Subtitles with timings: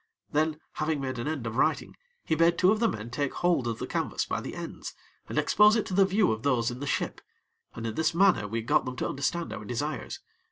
[0.31, 1.95] Then, having made an end of writing,
[2.25, 4.95] he bade two of the men take hold of the canvas by the ends
[5.29, 7.21] and expose it to the view of those in the ship,
[7.75, 10.19] and in this manner we got them to understand our desires.